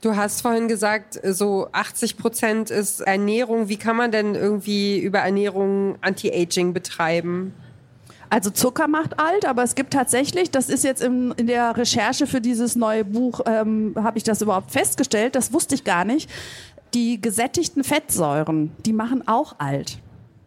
Du 0.00 0.16
hast 0.16 0.42
vorhin 0.42 0.68
gesagt, 0.68 1.18
so 1.24 1.68
80 1.72 2.18
Prozent 2.18 2.70
ist 2.70 3.00
Ernährung. 3.00 3.68
Wie 3.68 3.78
kann 3.78 3.96
man 3.96 4.12
denn 4.12 4.34
irgendwie 4.34 4.98
über 4.98 5.20
Ernährung 5.20 5.96
Anti-Aging 6.02 6.74
betreiben? 6.74 7.54
Also 8.30 8.50
Zucker 8.50 8.88
macht 8.88 9.18
alt, 9.20 9.44
aber 9.44 9.62
es 9.62 9.74
gibt 9.74 9.92
tatsächlich, 9.92 10.50
das 10.50 10.68
ist 10.68 10.84
jetzt 10.84 11.02
in, 11.02 11.32
in 11.32 11.46
der 11.46 11.76
Recherche 11.76 12.26
für 12.26 12.40
dieses 12.40 12.76
neue 12.76 13.04
Buch, 13.04 13.40
ähm, 13.46 13.94
habe 13.96 14.18
ich 14.18 14.24
das 14.24 14.42
überhaupt 14.42 14.70
festgestellt, 14.70 15.34
das 15.34 15.52
wusste 15.52 15.74
ich 15.74 15.84
gar 15.84 16.04
nicht. 16.04 16.30
Die 16.94 17.20
gesättigten 17.20 17.84
Fettsäuren, 17.84 18.72
die 18.84 18.92
machen 18.92 19.26
auch 19.26 19.56
alt. 19.58 19.98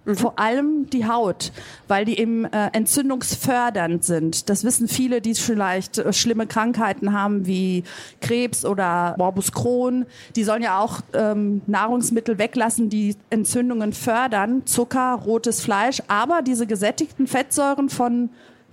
Mhm. 0.07 0.15
Vor 0.15 0.39
allem 0.39 0.89
die 0.89 1.05
Haut, 1.05 1.51
weil 1.87 2.05
die 2.05 2.17
eben 2.17 2.45
äh, 2.45 2.69
entzündungsfördernd 2.71 4.05
sind. 4.05 4.49
Das 4.49 4.63
wissen 4.63 4.87
viele, 4.87 5.21
die 5.21 5.35
vielleicht 5.35 5.97
äh, 5.97 6.13
schlimme 6.13 6.47
Krankheiten 6.47 7.11
haben 7.11 7.45
wie 7.45 7.83
Krebs 8.21 8.63
oder 8.63 9.15
Morbus 9.17 9.51
Crohn. 9.51 10.05
Die 10.37 10.45
sollen 10.45 10.63
ja 10.63 10.79
auch 10.79 11.01
ähm, 11.13 11.61
Nahrungsmittel 11.67 12.37
weglassen, 12.37 12.89
die 12.89 13.17
Entzündungen 13.29 13.91
fördern. 13.91 14.65
Zucker, 14.65 15.19
rotes 15.25 15.61
Fleisch, 15.61 16.01
aber 16.07 16.41
diese 16.41 16.67
gesättigten 16.67 17.27
Fettsäuren 17.27 17.89
von 17.89 18.29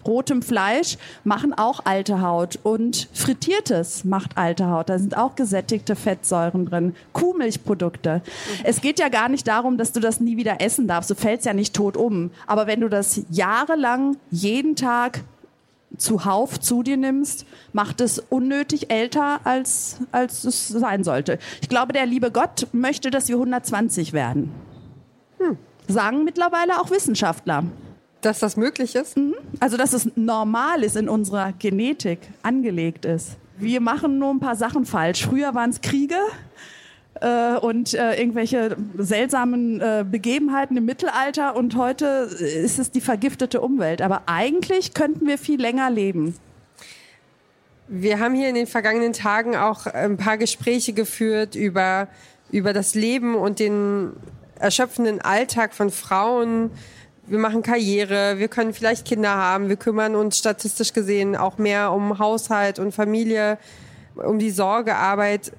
rotem 0.06 0.42
Fleisch 0.42 0.98
machen 1.24 1.52
auch 1.52 1.80
alte 1.84 2.20
Haut 2.20 2.58
und 2.62 3.08
frittiertes 3.12 4.04
macht 4.04 4.36
alte 4.36 4.68
Haut. 4.68 4.88
Da 4.88 4.98
sind 4.98 5.16
auch 5.16 5.34
gesättigte 5.34 5.96
Fettsäuren 5.96 6.66
drin. 6.66 6.94
Kuhmilchprodukte. 7.12 8.22
Es 8.62 8.80
geht 8.80 8.98
ja 8.98 9.08
gar 9.08 9.28
nicht 9.28 9.46
darum, 9.48 9.78
dass 9.78 9.92
du 9.92 10.00
das 10.00 10.20
nie 10.20 10.36
wieder 10.36 10.60
essen 10.60 10.86
darfst. 10.88 11.10
Du 11.10 11.14
fällst 11.14 11.46
ja 11.46 11.52
nicht 11.52 11.74
tot 11.74 11.96
um. 11.96 12.30
Aber 12.46 12.66
wenn 12.66 12.80
du 12.80 12.88
das 12.88 13.22
jahrelang 13.30 14.16
jeden 14.30 14.76
Tag 14.76 15.20
zuhauf 15.96 16.58
zu 16.60 16.82
dir 16.82 16.96
nimmst, 16.96 17.46
macht 17.72 18.00
es 18.00 18.18
unnötig 18.18 18.90
älter, 18.90 19.40
als, 19.44 19.98
als 20.12 20.44
es 20.44 20.68
sein 20.68 21.04
sollte. 21.04 21.38
Ich 21.60 21.68
glaube, 21.68 21.92
der 21.92 22.06
liebe 22.06 22.30
Gott 22.30 22.66
möchte, 22.72 23.10
dass 23.10 23.28
wir 23.28 23.36
120 23.36 24.12
werden. 24.12 24.52
Hm. 25.38 25.56
Sagen 25.86 26.24
mittlerweile 26.24 26.80
auch 26.80 26.90
Wissenschaftler. 26.90 27.64
Dass 28.24 28.38
das 28.38 28.56
möglich 28.56 28.94
ist? 28.94 29.18
Mhm. 29.18 29.34
Also, 29.60 29.76
dass 29.76 29.92
es 29.92 30.08
normal 30.16 30.82
ist, 30.82 30.96
in 30.96 31.10
unserer 31.10 31.52
Genetik 31.52 32.20
angelegt 32.42 33.04
ist. 33.04 33.36
Wir 33.58 33.80
machen 33.80 34.18
nur 34.18 34.30
ein 34.30 34.40
paar 34.40 34.56
Sachen 34.56 34.86
falsch. 34.86 35.26
Früher 35.26 35.54
waren 35.54 35.68
es 35.68 35.82
Kriege 35.82 36.16
äh, 37.20 37.56
und 37.56 37.92
äh, 37.92 38.18
irgendwelche 38.18 38.76
seltsamen 38.96 39.80
äh, 39.80 40.04
Begebenheiten 40.10 40.76
im 40.76 40.86
Mittelalter 40.86 41.54
und 41.54 41.76
heute 41.76 42.06
ist 42.40 42.78
es 42.78 42.90
die 42.90 43.02
vergiftete 43.02 43.60
Umwelt. 43.60 44.00
Aber 44.00 44.22
eigentlich 44.26 44.94
könnten 44.94 45.26
wir 45.26 45.36
viel 45.36 45.60
länger 45.60 45.90
leben. 45.90 46.34
Wir 47.88 48.18
haben 48.20 48.34
hier 48.34 48.48
in 48.48 48.54
den 48.54 48.66
vergangenen 48.66 49.12
Tagen 49.12 49.54
auch 49.54 49.86
ein 49.86 50.16
paar 50.16 50.38
Gespräche 50.38 50.94
geführt 50.94 51.54
über, 51.54 52.08
über 52.50 52.72
das 52.72 52.94
Leben 52.94 53.34
und 53.34 53.58
den 53.58 54.12
erschöpfenden 54.58 55.20
Alltag 55.20 55.74
von 55.74 55.90
Frauen, 55.90 56.70
wir 57.26 57.38
machen 57.38 57.62
Karriere, 57.62 58.38
wir 58.38 58.48
können 58.48 58.74
vielleicht 58.74 59.06
Kinder 59.06 59.34
haben, 59.34 59.68
wir 59.68 59.76
kümmern 59.76 60.14
uns 60.14 60.38
statistisch 60.38 60.92
gesehen 60.92 61.36
auch 61.36 61.58
mehr 61.58 61.92
um 61.92 62.18
Haushalt 62.18 62.78
und 62.78 62.92
Familie, 62.92 63.58
um 64.14 64.38
die 64.38 64.50
Sorgearbeit. 64.50 65.52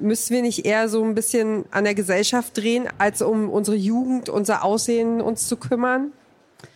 Müssen 0.00 0.34
wir 0.34 0.42
nicht 0.42 0.64
eher 0.64 0.88
so 0.88 1.02
ein 1.02 1.14
bisschen 1.14 1.64
an 1.70 1.84
der 1.84 1.94
Gesellschaft 1.94 2.56
drehen, 2.56 2.88
als 2.98 3.20
um 3.20 3.50
unsere 3.50 3.76
Jugend, 3.76 4.28
unser 4.28 4.64
Aussehen 4.64 5.20
uns 5.20 5.48
zu 5.48 5.56
kümmern? 5.56 6.12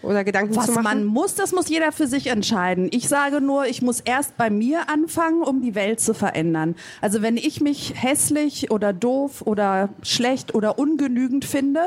Oder 0.02 0.24
Gedanken 0.24 0.56
Was 0.56 0.66
zu 0.66 0.72
machen? 0.72 0.84
Was 0.84 0.94
man 0.94 1.04
muss, 1.04 1.34
das 1.34 1.52
muss 1.52 1.68
jeder 1.68 1.92
für 1.92 2.06
sich 2.06 2.28
entscheiden. 2.28 2.88
Ich 2.92 3.08
sage 3.08 3.40
nur, 3.40 3.66
ich 3.66 3.82
muss 3.82 4.00
erst 4.00 4.36
bei 4.36 4.50
mir 4.50 4.88
anfangen, 4.88 5.42
um 5.42 5.60
die 5.60 5.74
Welt 5.74 6.00
zu 6.00 6.14
verändern. 6.14 6.74
Also 7.00 7.22
wenn 7.22 7.36
ich 7.36 7.60
mich 7.60 7.94
hässlich 7.96 8.70
oder 8.70 8.92
doof 8.92 9.42
oder 9.42 9.88
schlecht 10.02 10.54
oder 10.54 10.78
ungenügend 10.78 11.44
finde, 11.44 11.80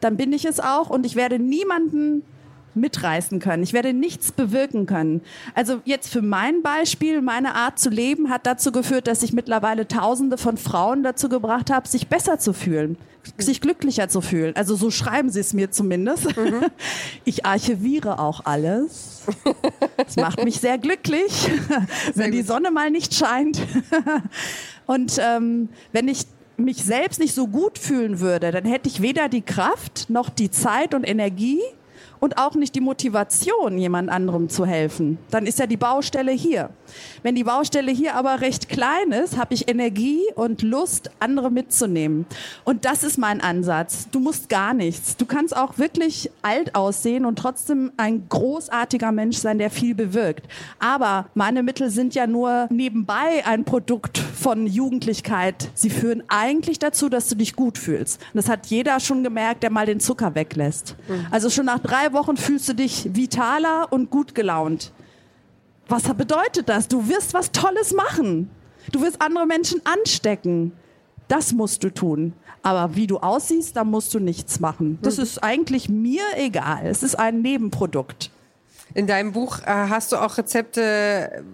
dann 0.00 0.16
bin 0.16 0.32
ich 0.32 0.44
es 0.44 0.60
auch 0.60 0.90
und 0.90 1.06
ich 1.06 1.16
werde 1.16 1.38
niemanden 1.38 2.22
mitreißen 2.74 3.40
können. 3.40 3.62
Ich 3.62 3.72
werde 3.72 3.92
nichts 3.92 4.32
bewirken 4.32 4.86
können. 4.86 5.20
Also 5.54 5.80
jetzt 5.84 6.10
für 6.12 6.22
mein 6.22 6.62
Beispiel, 6.62 7.20
meine 7.20 7.54
Art 7.54 7.78
zu 7.78 7.90
leben 7.90 8.30
hat 8.30 8.46
dazu 8.46 8.72
geführt, 8.72 9.06
dass 9.06 9.22
ich 9.22 9.32
mittlerweile 9.32 9.86
Tausende 9.88 10.38
von 10.38 10.56
Frauen 10.56 11.02
dazu 11.02 11.28
gebracht 11.28 11.70
habe, 11.70 11.88
sich 11.88 12.08
besser 12.08 12.38
zu 12.38 12.52
fühlen, 12.52 12.96
sich 13.36 13.60
glücklicher 13.60 14.08
zu 14.08 14.20
fühlen. 14.20 14.54
Also 14.56 14.76
so 14.76 14.90
schreiben 14.90 15.30
sie 15.30 15.40
es 15.40 15.52
mir 15.52 15.70
zumindest. 15.70 16.36
Mhm. 16.36 16.66
Ich 17.24 17.44
archiviere 17.44 18.18
auch 18.18 18.44
alles. 18.44 19.22
Das 19.96 20.16
macht 20.16 20.44
mich 20.44 20.60
sehr 20.60 20.78
glücklich, 20.78 21.32
sehr 21.32 22.14
wenn 22.14 22.32
die 22.32 22.42
Sonne 22.42 22.70
mal 22.70 22.90
nicht 22.90 23.14
scheint. 23.14 23.60
Und 24.86 25.18
ähm, 25.20 25.68
wenn 25.92 26.08
ich 26.08 26.26
mich 26.58 26.84
selbst 26.84 27.20
nicht 27.20 27.34
so 27.34 27.46
gut 27.46 27.78
fühlen 27.78 28.20
würde, 28.20 28.50
dann 28.50 28.64
hätte 28.64 28.88
ich 28.88 29.00
weder 29.00 29.28
die 29.28 29.42
Kraft 29.42 30.10
noch 30.10 30.28
die 30.28 30.50
Zeit 30.50 30.94
und 30.94 31.04
Energie, 31.04 31.60
und 32.20 32.38
auch 32.38 32.54
nicht 32.54 32.74
die 32.74 32.80
Motivation, 32.80 33.78
jemand 33.78 34.10
anderem 34.10 34.48
zu 34.48 34.66
helfen. 34.66 35.18
Dann 35.30 35.46
ist 35.46 35.58
ja 35.58 35.66
die 35.66 35.76
Baustelle 35.76 36.32
hier. 36.32 36.70
Wenn 37.22 37.34
die 37.34 37.44
Baustelle 37.44 37.92
hier 37.92 38.14
aber 38.14 38.40
recht 38.40 38.68
klein 38.68 39.12
ist, 39.12 39.36
habe 39.36 39.54
ich 39.54 39.68
Energie 39.68 40.22
und 40.34 40.62
Lust, 40.62 41.10
andere 41.20 41.50
mitzunehmen. 41.50 42.26
Und 42.64 42.84
das 42.84 43.02
ist 43.02 43.18
mein 43.18 43.40
Ansatz. 43.40 44.08
Du 44.10 44.20
musst 44.20 44.48
gar 44.48 44.74
nichts. 44.74 45.16
Du 45.16 45.26
kannst 45.26 45.56
auch 45.56 45.78
wirklich 45.78 46.30
alt 46.42 46.74
aussehen 46.74 47.24
und 47.24 47.38
trotzdem 47.38 47.92
ein 47.96 48.28
großartiger 48.28 49.12
Mensch 49.12 49.38
sein, 49.38 49.58
der 49.58 49.70
viel 49.70 49.94
bewirkt. 49.94 50.46
Aber 50.78 51.26
meine 51.34 51.62
Mittel 51.62 51.90
sind 51.90 52.14
ja 52.14 52.26
nur 52.26 52.68
nebenbei 52.70 53.44
ein 53.44 53.64
Produkt 53.64 54.18
von 54.18 54.66
Jugendlichkeit. 54.66 55.70
Sie 55.74 55.90
führen 55.90 56.22
eigentlich 56.28 56.78
dazu, 56.78 57.08
dass 57.08 57.28
du 57.28 57.34
dich 57.34 57.56
gut 57.56 57.78
fühlst. 57.78 58.20
Und 58.32 58.36
das 58.36 58.48
hat 58.48 58.66
jeder 58.66 59.00
schon 59.00 59.22
gemerkt, 59.22 59.62
der 59.62 59.70
mal 59.70 59.86
den 59.86 60.00
Zucker 60.00 60.34
weglässt. 60.34 60.96
Mhm. 61.08 61.26
Also 61.30 61.50
schon 61.50 61.66
nach 61.66 61.80
drei 61.80 62.12
Wochen 62.12 62.36
fühlst 62.36 62.68
du 62.68 62.74
dich 62.74 63.10
vitaler 63.12 63.88
und 63.90 64.10
gut 64.10 64.34
gelaunt. 64.34 64.92
Was 65.88 66.02
bedeutet 66.02 66.68
das? 66.68 66.86
Du 66.86 67.08
wirst 67.08 67.34
was 67.34 67.50
Tolles 67.50 67.94
machen. 67.94 68.50
Du 68.92 69.00
wirst 69.02 69.20
andere 69.20 69.46
Menschen 69.46 69.80
anstecken. 69.84 70.72
Das 71.28 71.52
musst 71.52 71.82
du 71.82 71.90
tun. 71.90 72.34
Aber 72.62 72.94
wie 72.94 73.06
du 73.06 73.18
aussiehst, 73.18 73.76
da 73.76 73.84
musst 73.84 74.12
du 74.14 74.18
nichts 74.18 74.60
machen. 74.60 74.98
Das 75.02 75.16
mhm. 75.16 75.22
ist 75.22 75.42
eigentlich 75.42 75.88
mir 75.88 76.22
egal. 76.36 76.86
Es 76.86 77.02
ist 77.02 77.18
ein 77.18 77.42
Nebenprodukt. 77.42 78.30
In 78.94 79.06
deinem 79.06 79.32
Buch 79.32 79.60
äh, 79.60 79.66
hast 79.66 80.12
du 80.12 80.16
auch 80.16 80.38
Rezepte 80.38 81.44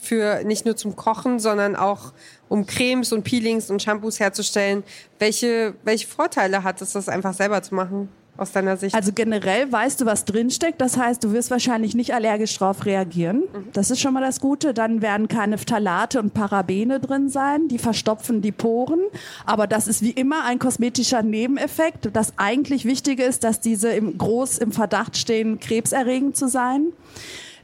für 0.00 0.44
nicht 0.44 0.64
nur 0.64 0.76
zum 0.76 0.96
Kochen, 0.96 1.38
sondern 1.38 1.76
auch 1.76 2.12
um 2.48 2.66
Cremes 2.66 3.12
und 3.12 3.24
Peelings 3.24 3.70
und 3.70 3.82
Shampoos 3.82 4.20
herzustellen. 4.20 4.84
Welche, 5.18 5.74
welche 5.82 6.06
Vorteile 6.06 6.62
hat 6.62 6.82
es, 6.82 6.92
das 6.92 7.08
einfach 7.08 7.34
selber 7.34 7.62
zu 7.62 7.74
machen? 7.74 8.08
Aus 8.36 8.52
deiner 8.52 8.76
Sicht? 8.76 8.94
Also 8.94 9.12
generell 9.12 9.70
weißt 9.70 10.00
du, 10.00 10.06
was 10.06 10.24
drinsteckt. 10.24 10.80
Das 10.80 10.96
heißt, 10.96 11.22
du 11.22 11.32
wirst 11.32 11.50
wahrscheinlich 11.50 11.94
nicht 11.94 12.14
allergisch 12.14 12.58
darauf 12.58 12.84
reagieren. 12.86 13.38
Mhm. 13.38 13.68
Das 13.72 13.90
ist 13.90 14.00
schon 14.00 14.14
mal 14.14 14.20
das 14.20 14.40
Gute. 14.40 14.74
Dann 14.74 15.02
werden 15.02 15.28
keine 15.28 15.58
Phthalate 15.58 16.20
und 16.20 16.34
Parabene 16.34 17.00
drin 17.00 17.28
sein. 17.28 17.68
Die 17.68 17.78
verstopfen 17.78 18.42
die 18.42 18.52
Poren. 18.52 19.00
Aber 19.46 19.66
das 19.66 19.86
ist 19.86 20.02
wie 20.02 20.10
immer 20.10 20.44
ein 20.44 20.58
kosmetischer 20.58 21.22
Nebeneffekt. 21.22 22.10
Das 22.12 22.34
eigentlich 22.36 22.84
Wichtige 22.84 23.24
ist, 23.24 23.44
dass 23.44 23.60
diese 23.60 23.90
im, 23.90 24.18
groß 24.18 24.58
im 24.58 24.72
Verdacht 24.72 25.16
stehen, 25.16 25.60
krebserregend 25.60 26.36
zu 26.36 26.48
sein. 26.48 26.88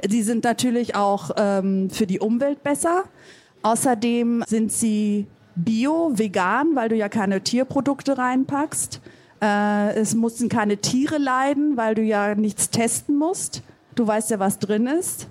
Die 0.04 0.22
sind 0.22 0.44
natürlich 0.44 0.94
auch 0.94 1.30
ähm, 1.36 1.90
für 1.90 2.06
die 2.06 2.20
Umwelt 2.20 2.62
besser. 2.62 3.04
Außerdem 3.62 4.44
sind 4.46 4.72
sie 4.72 5.26
bio, 5.54 6.12
vegan, 6.14 6.74
weil 6.74 6.88
du 6.88 6.96
ja 6.96 7.08
keine 7.08 7.42
Tierprodukte 7.42 8.16
reinpackst. 8.16 9.00
Äh, 9.42 9.94
es 9.94 10.14
mussten 10.14 10.48
keine 10.48 10.78
Tiere 10.78 11.18
leiden, 11.18 11.76
weil 11.76 11.94
du 11.94 12.02
ja 12.02 12.34
nichts 12.34 12.70
testen 12.70 13.16
musst. 13.16 13.62
Du 13.94 14.06
weißt 14.06 14.30
ja, 14.30 14.38
was 14.38 14.58
drin 14.58 14.86
ist. 14.86 15.28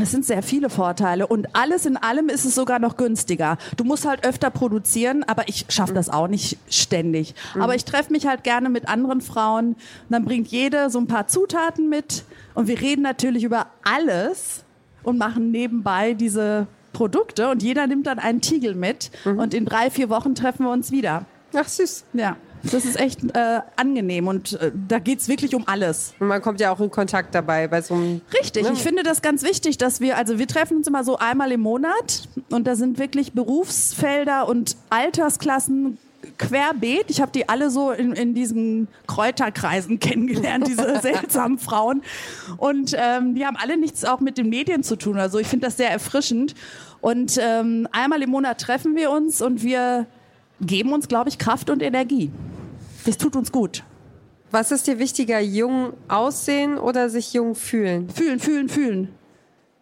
Es 0.00 0.10
sind 0.10 0.24
sehr 0.24 0.42
viele 0.42 0.70
Vorteile 0.70 1.26
und 1.26 1.56
alles 1.56 1.86
in 1.86 1.96
allem 1.96 2.28
ist 2.28 2.44
es 2.44 2.54
sogar 2.54 2.78
noch 2.78 2.96
günstiger. 2.96 3.56
Du 3.76 3.84
musst 3.84 4.06
halt 4.06 4.24
öfter 4.24 4.50
produzieren, 4.50 5.24
aber 5.24 5.48
ich 5.48 5.64
schaffe 5.70 5.94
das 5.94 6.08
auch 6.08 6.28
nicht 6.28 6.58
ständig. 6.68 7.34
Mhm. 7.54 7.62
Aber 7.62 7.74
ich 7.74 7.84
treffe 7.84 8.12
mich 8.12 8.26
halt 8.26 8.44
gerne 8.44 8.68
mit 8.68 8.86
anderen 8.88 9.20
Frauen. 9.20 9.68
Und 9.70 9.76
dann 10.10 10.24
bringt 10.24 10.48
jede 10.48 10.90
so 10.90 10.98
ein 10.98 11.06
paar 11.06 11.26
Zutaten 11.26 11.88
mit 11.88 12.24
und 12.54 12.68
wir 12.68 12.80
reden 12.80 13.02
natürlich 13.02 13.44
über 13.44 13.66
alles 13.82 14.62
und 15.02 15.18
machen 15.18 15.50
nebenbei 15.50 16.14
diese 16.14 16.66
Produkte 16.92 17.48
und 17.48 17.62
jeder 17.62 17.86
nimmt 17.86 18.06
dann 18.06 18.18
einen 18.18 18.40
Tiegel 18.40 18.74
mit 18.74 19.10
mhm. 19.24 19.38
und 19.38 19.54
in 19.54 19.64
drei, 19.64 19.90
vier 19.90 20.10
Wochen 20.10 20.34
treffen 20.34 20.64
wir 20.64 20.70
uns 20.70 20.90
wieder. 20.90 21.24
Ach 21.54 21.68
süß. 21.68 22.04
Ja. 22.12 22.36
Das 22.62 22.84
ist 22.84 22.98
echt 22.98 23.22
äh, 23.34 23.60
angenehm 23.76 24.28
und 24.28 24.54
äh, 24.60 24.72
da 24.88 24.98
geht 24.98 25.20
es 25.20 25.28
wirklich 25.28 25.54
um 25.54 25.66
alles. 25.66 26.14
Und 26.18 26.28
man 26.28 26.42
kommt 26.42 26.60
ja 26.60 26.72
auch 26.72 26.80
in 26.80 26.90
Kontakt 26.90 27.34
dabei 27.34 27.68
bei 27.68 27.82
so 27.82 27.94
einem. 27.94 28.20
Richtig, 28.38 28.64
ne? 28.64 28.72
ich 28.72 28.82
finde 28.82 29.02
das 29.02 29.22
ganz 29.22 29.42
wichtig, 29.42 29.78
dass 29.78 30.00
wir, 30.00 30.16
also 30.16 30.38
wir 30.38 30.46
treffen 30.46 30.78
uns 30.78 30.86
immer 30.86 31.04
so 31.04 31.18
einmal 31.18 31.52
im 31.52 31.60
Monat 31.60 32.28
und 32.50 32.66
da 32.66 32.76
sind 32.76 32.98
wirklich 32.98 33.32
Berufsfelder 33.32 34.48
und 34.48 34.76
Altersklassen 34.90 35.98
querbeet. 36.36 37.06
Ich 37.08 37.20
habe 37.20 37.32
die 37.32 37.48
alle 37.48 37.70
so 37.70 37.90
in, 37.90 38.12
in 38.12 38.34
diesen 38.34 38.88
Kräuterkreisen 39.06 39.98
kennengelernt, 40.00 40.66
diese 40.66 41.00
seltsamen 41.02 41.58
Frauen. 41.58 42.02
Und 42.56 42.94
ähm, 42.96 43.34
die 43.34 43.46
haben 43.46 43.56
alle 43.56 43.76
nichts 43.76 44.04
auch 44.04 44.20
mit 44.20 44.38
den 44.38 44.48
Medien 44.48 44.82
zu 44.82 44.96
tun. 44.96 45.18
Also 45.18 45.38
ich 45.38 45.46
finde 45.46 45.66
das 45.66 45.76
sehr 45.76 45.90
erfrischend. 45.90 46.54
Und 47.00 47.38
ähm, 47.40 47.86
einmal 47.92 48.22
im 48.22 48.30
Monat 48.30 48.60
treffen 48.60 48.96
wir 48.96 49.10
uns 49.10 49.40
und 49.40 49.62
wir 49.62 50.06
geben 50.60 50.92
uns, 50.92 51.08
glaube 51.08 51.28
ich, 51.28 51.38
Kraft 51.38 51.70
und 51.70 51.82
Energie. 51.82 52.30
Das 53.08 53.16
tut 53.16 53.36
uns 53.36 53.52
gut. 53.52 53.84
Was 54.50 54.70
ist 54.70 54.86
dir 54.86 54.98
wichtiger, 54.98 55.40
jung 55.40 55.94
aussehen 56.08 56.76
oder 56.76 57.08
sich 57.08 57.32
jung 57.32 57.54
fühlen? 57.54 58.10
Fühlen, 58.10 58.38
fühlen, 58.38 58.68
fühlen. 58.68 59.08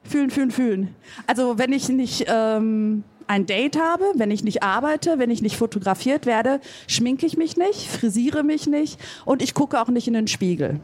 Fühlen, 0.04 0.30
fühlen, 0.30 0.52
fühlen. 0.52 0.95
Also 1.26 1.59
wenn 1.59 1.73
ich 1.73 1.88
nicht 1.88 2.26
ähm, 2.28 3.02
ein 3.26 3.45
Date 3.47 3.80
habe, 3.80 4.04
wenn 4.14 4.30
ich 4.30 4.45
nicht 4.45 4.62
arbeite, 4.62 5.18
wenn 5.18 5.30
ich 5.30 5.42
nicht 5.42 5.56
fotografiert 5.56 6.25
werde, 6.25 6.61
schminke 6.87 7.26
ich 7.26 7.37
mich 7.37 7.56
nicht, 7.56 7.88
frisiere 7.88 8.45
mich 8.45 8.68
nicht 8.68 9.00
und 9.25 9.42
ich 9.42 9.54
gucke 9.54 9.83
auch 9.83 9.88
nicht 9.88 10.06
in 10.06 10.14
den 10.14 10.28
Spiegel. 10.28 10.78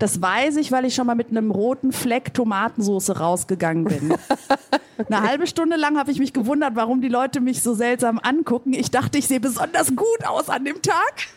Das 0.00 0.20
weiß 0.20 0.56
ich, 0.56 0.72
weil 0.72 0.86
ich 0.86 0.96
schon 0.96 1.06
mal 1.06 1.14
mit 1.14 1.28
einem 1.30 1.52
roten 1.52 1.92
Fleck 1.92 2.34
Tomatensoße 2.34 3.16
rausgegangen 3.18 3.84
bin. 3.84 4.14
Eine 5.08 5.22
halbe 5.22 5.46
Stunde 5.46 5.76
lang 5.76 5.98
habe 5.98 6.10
ich 6.10 6.18
mich 6.18 6.32
gewundert, 6.32 6.74
warum 6.74 7.00
die 7.00 7.08
Leute 7.08 7.40
mich 7.40 7.62
so 7.62 7.74
seltsam 7.74 8.18
angucken. 8.18 8.72
Ich 8.72 8.90
dachte, 8.90 9.18
ich 9.18 9.28
sehe 9.28 9.38
besonders 9.38 9.94
gut 9.94 10.26
aus 10.26 10.48
an 10.48 10.64
dem 10.64 10.82
Tag. 10.82 11.28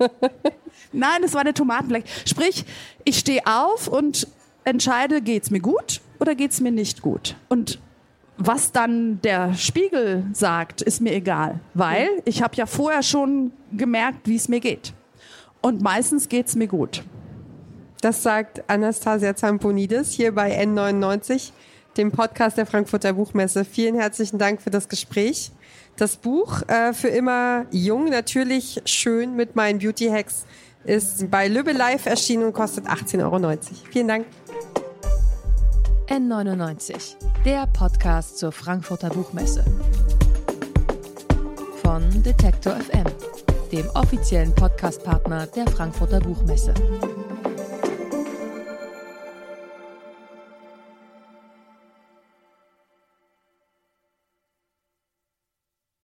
Nein, 0.92 1.22
es 1.24 1.34
war 1.34 1.42
eine 1.42 1.54
Tomatenfleck. 1.54 2.04
Sprich, 2.26 2.64
ich 3.04 3.18
stehe 3.18 3.42
auf 3.46 3.88
und 3.88 4.26
entscheide, 4.64 5.22
geht's 5.22 5.50
mir 5.50 5.60
gut 5.60 6.00
oder 6.18 6.34
geht's 6.34 6.60
mir 6.60 6.72
nicht 6.72 7.02
gut? 7.02 7.36
Und 7.48 7.78
was 8.36 8.72
dann 8.72 9.20
der 9.20 9.54
Spiegel 9.54 10.24
sagt, 10.32 10.80
ist 10.80 11.00
mir 11.00 11.12
egal, 11.12 11.60
weil 11.74 12.08
ich 12.24 12.42
habe 12.42 12.56
ja 12.56 12.66
vorher 12.66 13.02
schon 13.02 13.52
gemerkt, 13.72 14.26
wie 14.26 14.36
es 14.36 14.48
mir 14.48 14.60
geht. 14.60 14.94
Und 15.60 15.82
meistens 15.82 16.28
geht's 16.28 16.56
mir 16.56 16.66
gut. 16.66 17.02
Das 18.00 18.22
sagt 18.22 18.62
Anastasia 18.66 19.36
Zamponidis 19.36 20.12
hier 20.12 20.34
bei 20.34 20.58
N99, 20.58 21.52
dem 21.98 22.12
Podcast 22.12 22.56
der 22.56 22.64
Frankfurter 22.64 23.12
Buchmesse. 23.12 23.66
Vielen 23.66 23.94
herzlichen 23.94 24.38
Dank 24.38 24.62
für 24.62 24.70
das 24.70 24.88
Gespräch. 24.88 25.50
Das 26.00 26.16
Buch 26.16 26.62
äh, 26.66 26.94
für 26.94 27.08
immer 27.08 27.66
jung, 27.70 28.08
natürlich 28.08 28.80
schön 28.86 29.36
mit 29.36 29.54
meinen 29.54 29.80
Beauty 29.80 30.08
Hacks 30.08 30.46
ist 30.84 31.30
bei 31.30 31.46
Lübbe 31.46 31.72
Live 31.72 32.06
erschienen 32.06 32.44
und 32.44 32.54
kostet 32.54 32.86
18,90 32.86 33.22
Euro. 33.22 33.58
Vielen 33.92 34.08
Dank. 34.08 34.26
N99, 36.08 37.16
der 37.44 37.66
Podcast 37.66 38.38
zur 38.38 38.50
Frankfurter 38.50 39.10
Buchmesse. 39.10 39.62
Von 41.82 42.22
Detektor 42.22 42.76
FM, 42.76 43.04
dem 43.70 43.86
offiziellen 43.90 44.54
Podcastpartner 44.54 45.48
der 45.48 45.66
Frankfurter 45.66 46.20
Buchmesse. 46.20 46.72